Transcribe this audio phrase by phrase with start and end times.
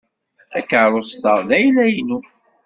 [0.51, 2.19] Takeṛṛust-a d ayla-inu.